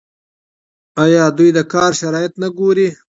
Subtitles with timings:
[1.03, 2.87] آیا دوی د کار شرایط نه ګوري؟